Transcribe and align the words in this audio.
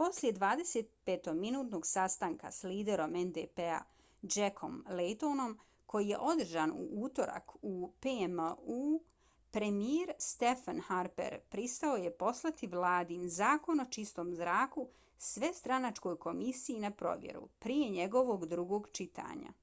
poslije 0.00 0.32
25-minutnog 0.36 1.84
sastanka 1.90 2.48
s 2.56 2.64
liderom 2.70 3.12
ndp-a 3.26 3.76
jackom 4.34 4.80
laytonom 5.00 5.54
koji 5.92 6.08
je 6.12 6.18
održan 6.30 6.72
u 6.78 6.86
utorak 7.08 7.54
u 7.70 7.74
pmo-u 8.06 8.80
premijer 9.58 10.12
stephen 10.30 10.80
harper 10.88 11.38
pristao 11.54 12.02
je 12.06 12.16
poslati 12.24 12.70
vladin 12.74 13.28
zakon 13.38 13.84
o 13.84 13.88
čistom 13.98 14.34
zraku 14.42 14.88
svestranačkoj 15.28 16.18
komisiji 16.28 16.80
na 16.86 16.90
provjeru 16.90 17.48
prije 17.68 17.90
njegovog 18.00 18.46
drugog 18.56 18.90
čitanja 19.02 19.56